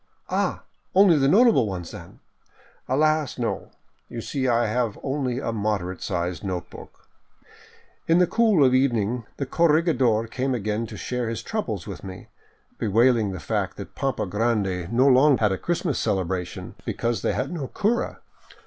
"Ah, 0.31 0.63
only 0.95 1.15
the 1.15 1.27
notable 1.27 1.67
ones, 1.67 1.91
then?"" 1.91 2.21
Alas, 2.89 3.37
no; 3.37 3.69
you 4.09 4.19
see 4.19 4.47
I 4.47 4.65
have 4.65 4.97
only 5.03 5.37
a 5.37 5.51
moderate 5.51 6.01
sized 6.01 6.43
note 6.43 6.71
book." 6.71 7.07
In 8.07 8.17
the 8.17 8.25
cool 8.25 8.65
of 8.65 8.73
evening 8.73 9.25
the 9.37 9.45
corregidor 9.45 10.25
came 10.25 10.55
again 10.55 10.87
to 10.87 10.97
share 10.97 11.29
his 11.29 11.43
troubles 11.43 11.85
with 11.85 12.03
me, 12.03 12.29
bewailing 12.79 13.31
the 13.31 13.39
fact 13.39 13.77
that 13.77 13.93
Pampa 13.93 14.25
Grande 14.25 14.91
no 14.91 15.05
longer 15.07 15.37
536 15.37 15.37
ON 15.37 15.37
FOOT 15.37 15.37
ACROSS 15.37 15.37
TROPICAL 15.37 15.37
BOLIVIA 15.37 15.41
had 15.43 15.51
a 15.51 15.57
Christmas 15.63 15.99
celebration, 15.99 16.75
because 16.83 17.21
they 17.21 17.33
had 17.33 17.51
no 17.51 17.67
cura. 17.67 18.21